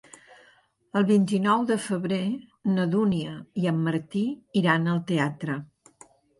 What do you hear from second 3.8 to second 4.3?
Martí